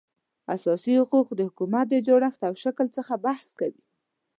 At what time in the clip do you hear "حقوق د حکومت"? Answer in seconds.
1.01-1.85